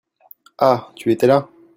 [0.57, 0.91] Ah!
[0.95, 1.47] Tu es étais là?